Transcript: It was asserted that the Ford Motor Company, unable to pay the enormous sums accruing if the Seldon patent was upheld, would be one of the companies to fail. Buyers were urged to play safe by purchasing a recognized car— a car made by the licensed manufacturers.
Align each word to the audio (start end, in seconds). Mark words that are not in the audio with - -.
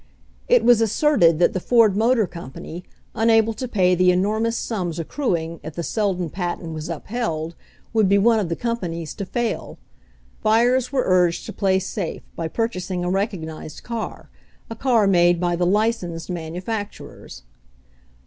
It 0.47 0.65
was 0.65 0.81
asserted 0.81 1.37
that 1.37 1.53
the 1.53 1.59
Ford 1.59 1.95
Motor 1.95 2.25
Company, 2.25 2.83
unable 3.13 3.53
to 3.53 3.67
pay 3.67 3.93
the 3.93 4.09
enormous 4.11 4.57
sums 4.57 4.97
accruing 4.97 5.59
if 5.61 5.75
the 5.75 5.83
Seldon 5.83 6.31
patent 6.31 6.73
was 6.73 6.89
upheld, 6.89 7.53
would 7.93 8.09
be 8.09 8.17
one 8.17 8.39
of 8.39 8.49
the 8.49 8.55
companies 8.55 9.13
to 9.13 9.27
fail. 9.27 9.77
Buyers 10.41 10.91
were 10.91 11.03
urged 11.05 11.45
to 11.45 11.53
play 11.53 11.77
safe 11.77 12.23
by 12.35 12.47
purchasing 12.47 13.03
a 13.03 13.11
recognized 13.11 13.83
car— 13.83 14.31
a 14.71 14.75
car 14.75 15.05
made 15.05 15.39
by 15.39 15.55
the 15.55 15.67
licensed 15.67 16.31
manufacturers. 16.31 17.43